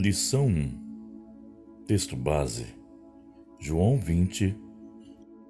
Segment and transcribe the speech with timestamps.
[0.00, 2.64] Lição 1 Texto base
[3.58, 4.56] João 20,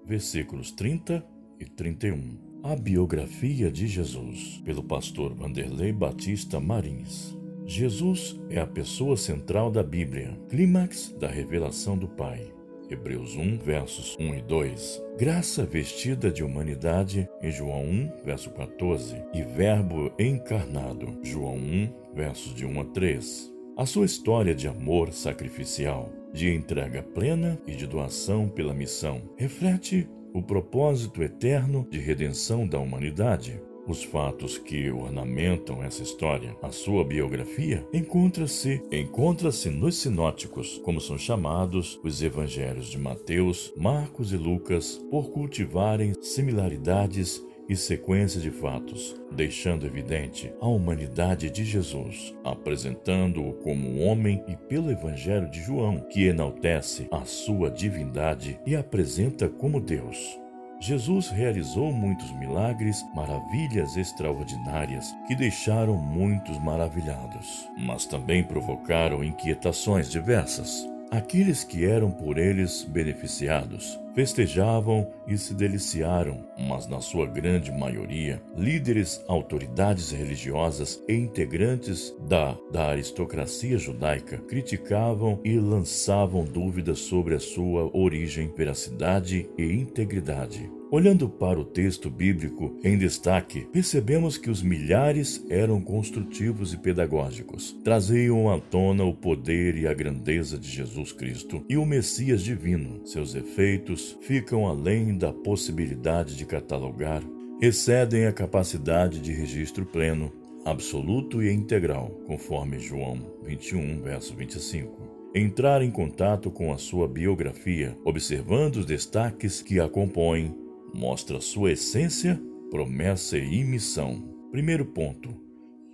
[0.04, 1.24] versículos 30
[1.60, 7.38] e 31 A biografia de Jesus, pelo pastor Vanderlei Batista Marins.
[7.64, 12.52] Jesus é a pessoa central da Bíblia, clímax da revelação do Pai.
[12.90, 15.02] Hebreus 1, versos 1 e 2.
[15.16, 19.14] Graça vestida de humanidade, em João 1, verso 14.
[19.32, 23.59] E Verbo encarnado, João 1, versos de 1 a 3.
[23.76, 30.08] A sua história de amor sacrificial, de entrega plena e de doação pela missão, reflete
[30.34, 33.60] o propósito eterno de redenção da humanidade.
[33.86, 41.16] Os fatos que ornamentam essa história, a sua biografia, encontra-se encontra-se nos sinóticos, como são
[41.16, 49.14] chamados os evangelhos de Mateus, Marcos e Lucas, por cultivarem similaridades e sequência de fatos,
[49.30, 56.26] deixando evidente a humanidade de Jesus, apresentando-o como homem e pelo Evangelho de João, que
[56.26, 60.36] enaltece a sua divindade e apresenta como Deus.
[60.80, 70.88] Jesus realizou muitos milagres, maravilhas extraordinárias que deixaram muitos maravilhados, mas também provocaram inquietações diversas.
[71.10, 78.40] Aqueles que eram por eles beneficiados festejavam e se deliciaram, mas na sua grande maioria,
[78.56, 87.40] líderes, autoridades religiosas e integrantes da, da aristocracia judaica criticavam e lançavam dúvidas sobre a
[87.40, 90.79] sua origem, veracidade e integridade.
[90.92, 97.78] Olhando para o texto bíblico em destaque, percebemos que os milhares eram construtivos e pedagógicos.
[97.84, 103.06] Traziam à tona o poder e a grandeza de Jesus Cristo e o Messias divino.
[103.06, 107.22] Seus efeitos ficam além da possibilidade de catalogar,
[107.62, 110.32] excedem a capacidade de registro pleno,
[110.64, 117.96] absoluto e integral, conforme João 21, verso 25 entrar em contato com a sua biografia,
[118.04, 120.52] observando os destaques que a compõem,
[120.94, 122.40] mostra sua essência,
[122.70, 124.22] promessa e missão.
[124.50, 125.34] Primeiro ponto: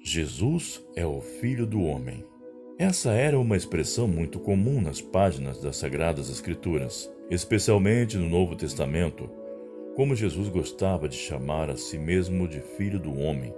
[0.01, 2.25] Jesus é o Filho do Homem.
[2.79, 9.31] Essa era uma expressão muito comum nas páginas das Sagradas Escrituras, especialmente no Novo Testamento,
[9.95, 13.55] como Jesus gostava de chamar a si mesmo de Filho do Homem,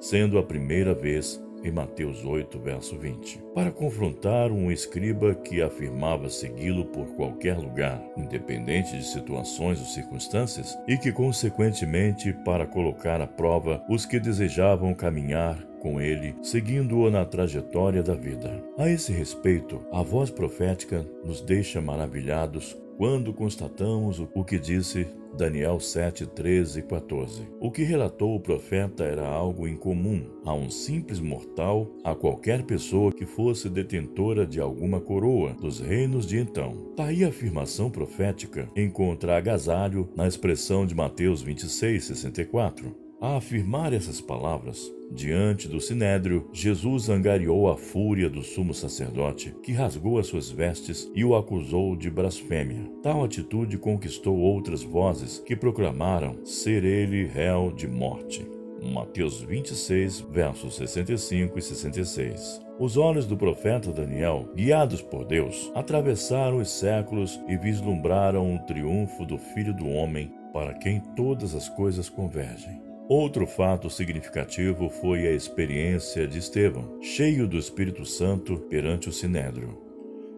[0.00, 6.28] sendo a primeira vez em Mateus 8, verso 20, para confrontar um escriba que afirmava
[6.28, 13.26] segui-lo por qualquer lugar, independente de situações ou circunstâncias, e que, consequentemente, para colocar à
[13.26, 18.62] prova os que desejavam caminhar com ele, seguindo-o na trajetória da vida.
[18.78, 25.06] A esse respeito, a voz profética nos deixa maravilhados quando constatamos o que disse
[25.36, 27.48] Daniel 7, 13 e 14.
[27.60, 33.12] O que relatou o profeta era algo incomum a um simples mortal, a qualquer pessoa
[33.12, 36.92] que fosse detentora de alguma coroa dos reinos de então.
[36.96, 43.03] Daí a afirmação profética encontra agasalho na expressão de Mateus 26, 64.
[43.24, 49.72] A afirmar essas palavras, diante do sinédrio, Jesus angariou a fúria do sumo sacerdote, que
[49.72, 52.86] rasgou as suas vestes e o acusou de blasfêmia.
[53.02, 58.46] Tal atitude conquistou outras vozes que proclamaram ser ele réu de morte.
[58.92, 62.60] Mateus 26, versos 65 e 66.
[62.78, 69.24] Os olhos do profeta Daniel, guiados por Deus, atravessaram os séculos e vislumbraram o triunfo
[69.24, 72.83] do Filho do Homem, para quem todas as coisas convergem.
[73.08, 79.78] Outro fato significativo foi a experiência de Estevão, cheio do Espírito Santo perante o Sinédrio.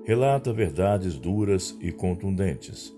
[0.05, 2.93] Relata verdades duras e contundentes.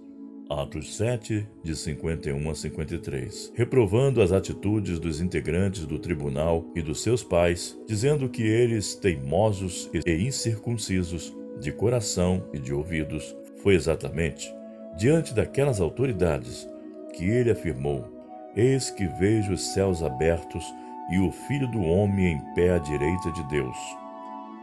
[0.48, 7.02] Atos 7, de 51 a 53, reprovando as atitudes dos integrantes do tribunal e dos
[7.02, 14.50] seus pais, dizendo que eles, teimosos e incircuncisos, de coração e de ouvidos, foi exatamente
[14.96, 16.66] diante daquelas autoridades
[17.14, 18.17] que ele afirmou
[18.56, 20.64] Eis que vejo os céus abertos
[21.10, 23.76] e o Filho do Homem em pé à direita de Deus.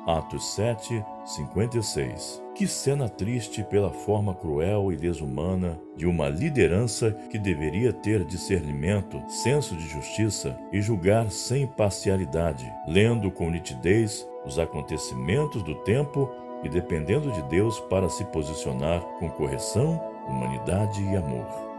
[0.05, 2.43] Atos 7, 56.
[2.53, 9.21] Que cena triste pela forma cruel e desumana de uma liderança que deveria ter discernimento,
[9.27, 16.29] senso de justiça e julgar sem parcialidade, lendo com nitidez os acontecimentos do tempo
[16.63, 21.74] e dependendo de Deus para se posicionar com correção, humanidade e amor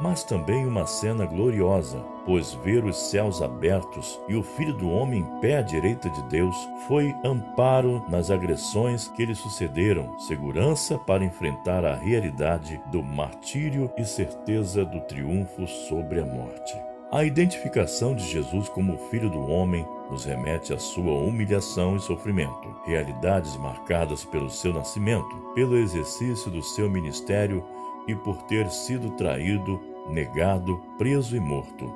[0.00, 5.20] mas também uma cena gloriosa, pois ver os céus abertos e o Filho do Homem
[5.20, 6.56] em pé à direita de Deus
[6.86, 14.04] foi amparo nas agressões que lhe sucederam, segurança para enfrentar a realidade do martírio e
[14.04, 16.74] certeza do triunfo sobre a morte.
[17.12, 22.74] A identificação de Jesus como Filho do Homem nos remete à sua humilhação e sofrimento,
[22.84, 27.64] realidades marcadas pelo seu nascimento, pelo exercício do seu ministério
[28.06, 29.80] e por ter sido traído,
[30.10, 31.92] negado, preso e morto,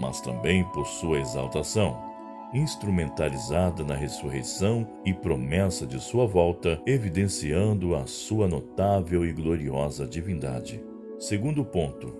[0.00, 2.10] mas também por sua exaltação
[2.52, 10.82] instrumentalizada na ressurreição e promessa de sua volta, evidenciando a sua notável e gloriosa divindade.
[11.18, 12.14] Segundo ponto,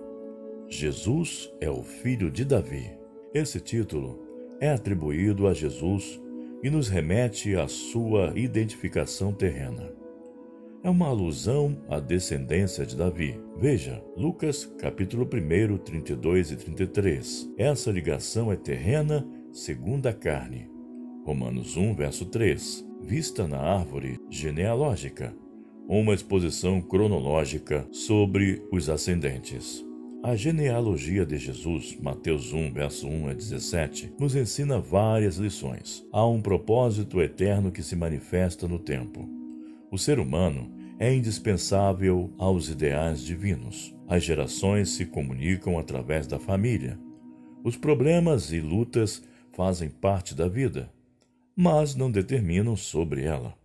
[0.69, 2.91] Jesus é o filho de Davi.
[3.35, 4.23] Esse título
[4.61, 6.21] é atribuído a Jesus
[6.63, 10.00] e nos remete à sua identificação terrena.
[10.83, 13.39] É uma alusão à descendência de Davi.
[13.59, 17.51] Veja, Lucas capítulo 1, 32 e 33.
[17.59, 20.71] Essa ligação é terrena segundo a carne.
[21.23, 22.89] Romanos 1, verso 3.
[23.03, 25.35] Vista na árvore genealógica,
[25.87, 29.85] uma exposição cronológica sobre os ascendentes.
[30.23, 36.07] A genealogia de Jesus, Mateus 1, verso 1 a 17, nos ensina várias lições.
[36.11, 39.40] Há um propósito eterno que se manifesta no tempo.
[39.91, 40.71] O ser humano
[41.01, 43.93] é indispensável aos ideais divinos.
[44.07, 46.97] As gerações se comunicam através da família.
[47.65, 49.21] Os problemas e lutas
[49.53, 50.93] fazem parte da vida,
[51.57, 53.59] mas não determinam sobre ela.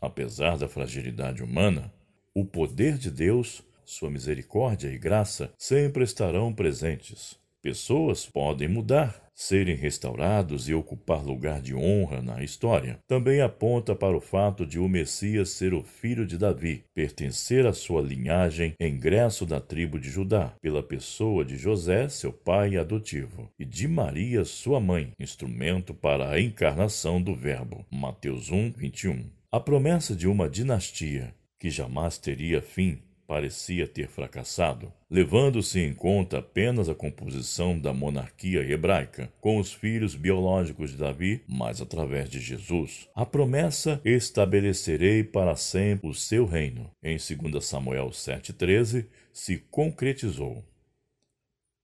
[0.00, 1.92] Apesar da fragilidade humana,
[2.34, 7.38] o poder de Deus, sua misericórdia e graça sempre estarão presentes.
[7.66, 14.16] Pessoas podem mudar, serem restaurados e ocupar lugar de honra na história, também aponta para
[14.16, 19.44] o fato de o Messias ser o filho de Davi, pertencer à sua linhagem, ingresso
[19.44, 24.78] da tribo de Judá, pela pessoa de José, seu pai adotivo, e de Maria, sua
[24.78, 27.84] mãe, instrumento para a encarnação do Verbo.
[27.90, 29.28] Mateus 1, 21.
[29.50, 36.38] A promessa de uma dinastia que jamais teria fim parecia ter fracassado, levando-se em conta
[36.38, 42.40] apenas a composição da monarquia hebraica, com os filhos biológicos de Davi, mas através de
[42.40, 43.08] Jesus.
[43.14, 50.64] A promessa estabelecerei para sempre o seu reino, em 2 Samuel 7,13, se concretizou.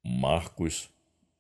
[0.05, 0.89] Marcos,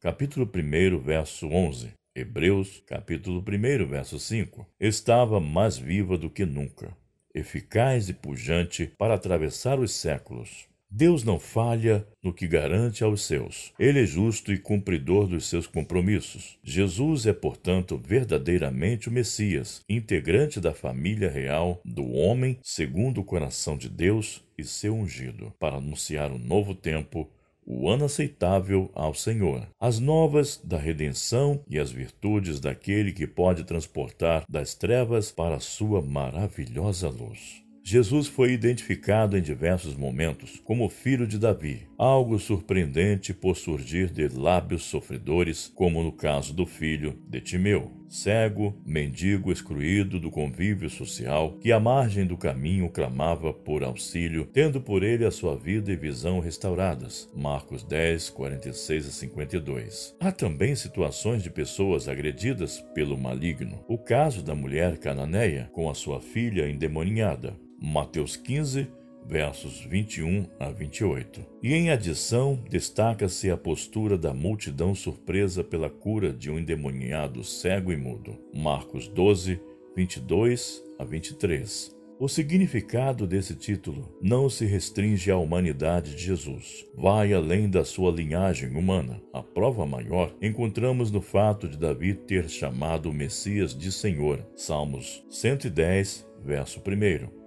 [0.00, 1.92] capítulo 1, verso 11.
[2.14, 4.66] Hebreus, capítulo 1, verso 5.
[4.78, 6.94] Estava mais viva do que nunca
[7.34, 10.72] eficaz e pujante para atravessar os séculos.
[10.94, 13.72] Deus não falha no que garante aos seus.
[13.78, 16.58] Ele é justo e cumpridor dos seus compromissos.
[16.62, 23.78] Jesus é, portanto, verdadeiramente o Messias, integrante da família real do homem, segundo o coração
[23.78, 27.26] de Deus e seu ungido, para anunciar um novo tempo
[27.66, 33.64] o ano aceitável ao Senhor, as novas da redenção e as virtudes daquele que pode
[33.64, 37.62] transportar das trevas para a sua maravilhosa luz.
[37.84, 44.28] Jesus foi identificado em diversos momentos como filho de Davi, algo surpreendente por surgir de
[44.28, 51.56] lábios sofredores, como no caso do filho de Timeu, cego, mendigo excluído do convívio social,
[51.58, 55.96] que à margem do caminho clamava por auxílio, tendo por ele a sua vida e
[55.96, 57.30] visão restauradas.
[57.34, 60.14] Marcos 10, 46 a 52.
[60.20, 63.82] Há também situações de pessoas agredidas pelo maligno.
[63.88, 67.56] O caso da mulher cananeia com a sua filha endemoninhada.
[67.80, 68.88] Mateus 15,
[69.26, 71.44] versos 21 a 28.
[71.62, 77.92] E em adição, destaca-se a postura da multidão surpresa pela cura de um endemoniado cego
[77.92, 78.38] e mudo.
[78.54, 79.60] Marcos 12,
[79.96, 82.02] 22 a 23.
[82.22, 86.86] O significado desse título não se restringe à humanidade de Jesus.
[86.94, 89.20] Vai além da sua linhagem humana.
[89.32, 94.38] A prova maior encontramos no fato de Davi ter chamado o Messias de Senhor.
[94.54, 97.41] Salmos 110, verso 1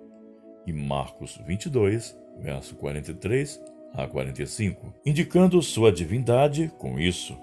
[0.66, 3.62] e Marcos 22, verso 43
[3.94, 7.38] a 45, indicando sua divindade com isso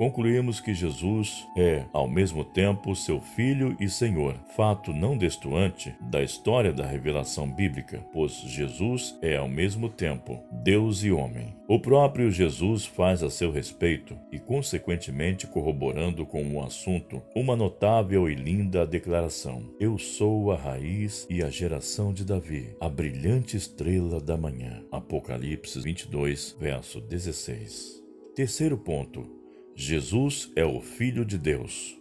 [0.00, 6.22] concluímos que Jesus é, ao mesmo tempo, seu Filho e Senhor, fato não destoante da
[6.22, 11.54] história da revelação bíblica, pois Jesus é, ao mesmo tempo, Deus e homem.
[11.68, 18.26] O próprio Jesus faz a seu respeito e, consequentemente, corroborando com o assunto, uma notável
[18.26, 24.18] e linda declaração: Eu sou a raiz e a geração de Davi, a brilhante estrela
[24.18, 24.82] da manhã.
[24.90, 28.00] Apocalipse 22, verso 16.
[28.34, 29.39] Terceiro ponto
[29.82, 31.98] Jesus é o Filho de Deus.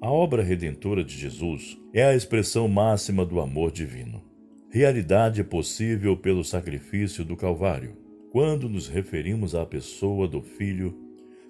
[0.00, 4.20] A obra redentora de Jesus é a expressão máxima do amor divino.
[4.68, 7.96] Realidade possível pelo sacrifício do Calvário.
[8.32, 10.98] Quando nos referimos à pessoa do Filho,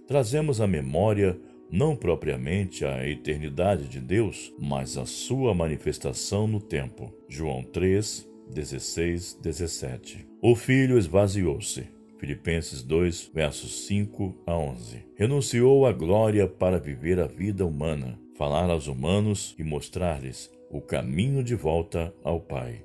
[0.06, 7.10] trazemos à memória não propriamente a eternidade de Deus, mas a sua manifestação no tempo.
[7.26, 10.26] João 3, 16, 17.
[10.42, 15.04] O Filho esvaziou-se Filipenses 2, versos 5 a 11.
[15.16, 21.42] Renunciou à glória para viver a vida humana, falar aos humanos e mostrar-lhes o caminho
[21.42, 22.84] de volta ao Pai.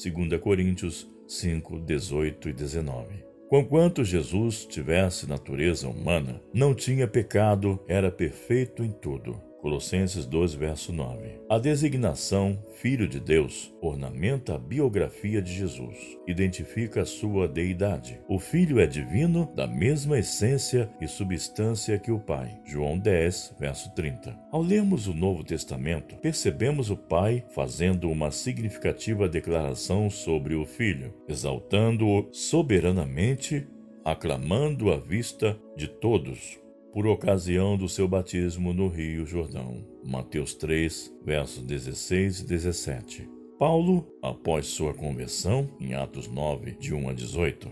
[0.00, 3.24] 2 Coríntios 5, 18 e 19.
[3.48, 9.47] Conquanto Jesus tivesse natureza humana, não tinha pecado, era perfeito em tudo.
[9.60, 11.40] Colossenses 2, verso 9.
[11.48, 15.96] A designação Filho de Deus ornamenta a biografia de Jesus,
[16.28, 18.20] identifica a sua deidade.
[18.28, 22.56] O Filho é divino, da mesma essência e substância que o Pai.
[22.64, 24.38] João 10, verso 30.
[24.52, 31.12] Ao lermos o Novo Testamento, percebemos o Pai fazendo uma significativa declaração sobre o Filho,
[31.28, 33.66] exaltando-o soberanamente,
[34.04, 36.60] aclamando à vista de todos
[36.92, 39.84] por ocasião do seu batismo no Rio Jordão.
[40.04, 43.28] Mateus 3, versos 16 e 17.
[43.58, 47.68] Paulo, após sua conversão, em Atos 9, de 1 a 18,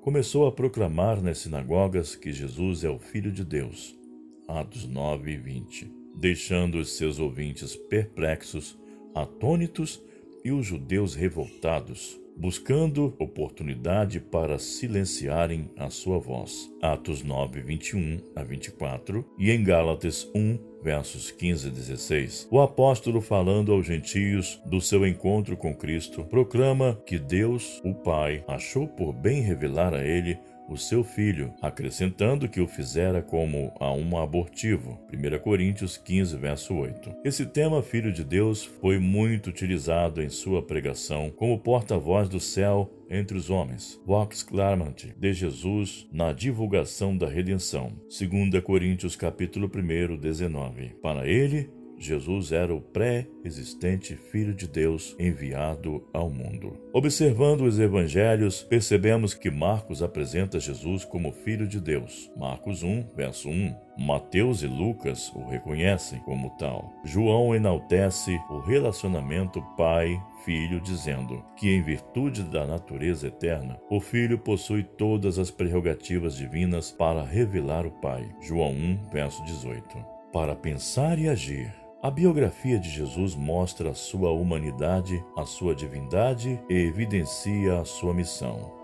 [0.00, 3.98] começou a proclamar nas sinagogas que Jesus é o Filho de Deus.
[4.46, 5.90] Atos 9 e 20.
[6.14, 8.78] Deixando os seus ouvintes perplexos,
[9.14, 10.00] atônitos
[10.44, 16.70] e os judeus revoltados, buscando oportunidade para silenciarem a sua voz.
[16.82, 22.48] Atos 9, 21 a 24 e em Gálatas 1, versos 15 a 16.
[22.50, 28.44] O apóstolo, falando aos gentios do seu encontro com Cristo, proclama que Deus, o Pai,
[28.46, 33.92] achou por bem revelar a ele o seu filho, acrescentando que o fizera como a
[33.92, 34.98] um abortivo.
[35.12, 37.16] 1 Coríntios 15, verso 8.
[37.24, 42.90] Esse tema, Filho de Deus, foi muito utilizado em sua pregação como porta-voz do céu
[43.08, 44.00] entre os homens.
[44.06, 47.92] Vox clamant de Jesus na divulgação da redenção.
[48.08, 50.96] 2 Coríntios capítulo 1, 19.
[51.02, 56.76] Para ele, Jesus era o pré-existente Filho de Deus enviado ao mundo.
[56.92, 62.30] Observando os evangelhos, percebemos que Marcos apresenta Jesus como Filho de Deus.
[62.36, 63.74] Marcos 1, verso 1.
[63.96, 66.92] Mateus e Lucas o reconhecem como tal.
[67.04, 74.82] João enaltece o relacionamento pai-filho, dizendo que, em virtude da natureza eterna, o Filho possui
[74.82, 78.28] todas as prerrogativas divinas para revelar o Pai.
[78.40, 80.14] João 1, verso 18.
[80.32, 81.72] Para pensar e agir,
[82.04, 88.12] a biografia de Jesus mostra a sua humanidade, a sua divindade e evidencia a sua
[88.12, 88.74] missão.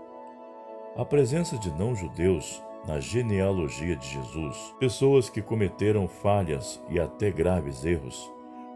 [0.97, 7.85] A presença de não-judeus na genealogia de Jesus, pessoas que cometeram falhas e até graves
[7.85, 8.27] erros,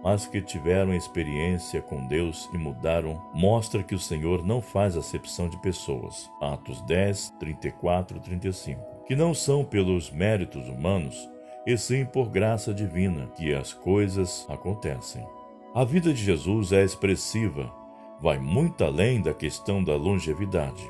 [0.03, 5.49] mas que tiveram experiência com Deus e mudaram, mostra que o Senhor não faz acepção
[5.49, 6.29] de pessoas.
[6.39, 9.05] Atos 10, 34 e 35.
[9.07, 11.27] Que não são pelos méritos humanos,
[11.65, 15.25] e sim por graça divina que as coisas acontecem.
[15.73, 17.73] A vida de Jesus é expressiva,
[18.21, 20.89] vai muito além da questão da longevidade.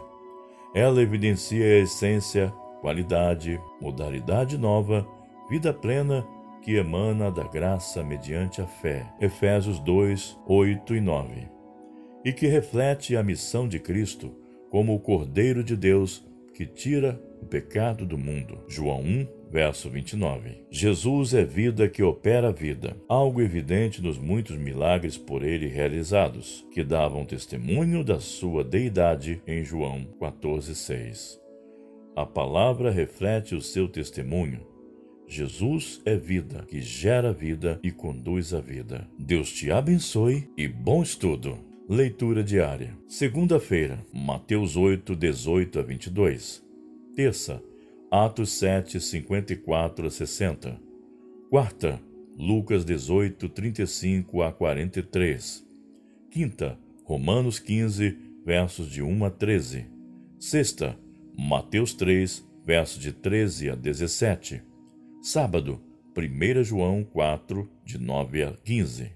[0.73, 5.07] Ela evidencia a essência, qualidade, modalidade nova,
[5.49, 6.27] vida plena
[6.61, 9.05] que emana da graça mediante a fé.
[9.19, 11.47] Efésios 2, 8 e 9.
[12.23, 14.35] E que reflete a missão de Cristo
[14.69, 18.63] como o Cordeiro de Deus que tira o pecado do mundo.
[18.67, 20.65] João 1, verso 29.
[20.69, 26.65] Jesus é vida que opera a vida, algo evidente nos muitos milagres por ele realizados,
[26.71, 31.39] que davam testemunho da sua deidade em João 14:6.
[32.15, 34.65] A palavra reflete o seu testemunho.
[35.27, 39.07] Jesus é vida, que gera vida e conduz a vida.
[39.17, 41.57] Deus te abençoe e bom estudo.
[41.89, 42.97] Leitura diária.
[43.07, 46.63] Segunda-feira, Mateus 8, 18 a 22.
[47.15, 47.61] Terça,
[48.17, 50.79] Atos 7, 54 a 60.
[51.49, 52.01] Quarta,
[52.39, 55.67] Lucas 18, 35 a 43.
[56.31, 59.87] Quinta, Romanos 15, versos de 1 a 13.
[60.39, 60.97] Sexta,
[61.37, 64.63] Mateus 3, versos de 13 a 17.
[65.21, 65.81] Sábado,
[66.17, 69.11] 1 João 4, de 9 a 15.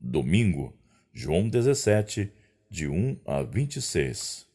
[0.00, 0.74] Domingo,
[1.12, 2.32] João 17,
[2.70, 4.49] de 1 a 26.